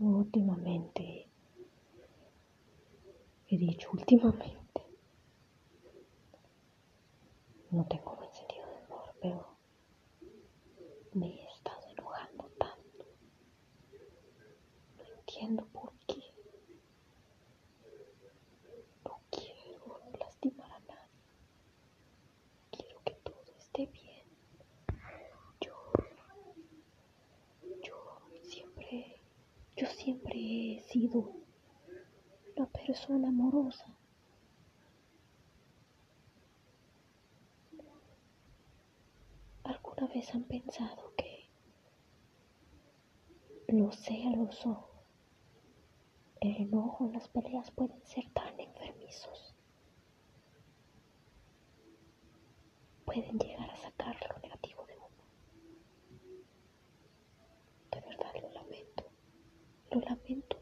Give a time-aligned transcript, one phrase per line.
[0.00, 1.28] Últimamente,
[3.48, 4.82] he dicho últimamente,
[7.70, 9.56] no tengo buen sentido de humor, pero
[11.12, 13.04] me he estado enojando tanto.
[14.96, 16.22] No entiendo por qué.
[19.04, 21.20] No quiero lastimar a nadie.
[22.70, 24.24] Quiero que todo esté bien.
[25.60, 25.92] Yo,
[27.82, 29.20] yo siempre,
[29.80, 30.34] yo siempre
[30.74, 31.32] he sido
[32.54, 33.86] una persona amorosa.
[39.64, 41.48] ¿Alguna vez han pensado que
[43.68, 44.90] los celos o
[46.42, 49.54] el enojo en las peleas pueden ser tan enfermizos?
[53.06, 55.08] Pueden llegar a sacar lo negativo de uno.
[57.92, 59.10] De verdad lo lamento.
[59.90, 60.59] Lo lamento